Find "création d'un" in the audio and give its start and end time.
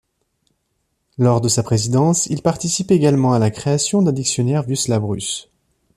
3.51-4.11